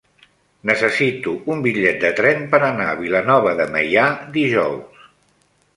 Necessito 0.69 1.33
un 1.55 1.61
bitllet 1.67 1.99
de 2.05 2.11
tren 2.21 2.41
per 2.55 2.61
anar 2.69 2.89
a 2.95 2.99
Vilanova 3.05 3.55
de 3.61 3.71
Meià 3.77 4.09
dijous. 4.41 5.07